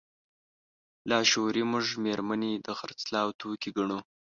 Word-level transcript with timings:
لاشعوري 1.09 1.63
موږ 1.71 1.85
مېرمنې 2.05 2.51
د 2.65 2.67
خرڅلاو 2.79 3.35
توکي 3.39 3.69
ګڼو. 3.77 3.99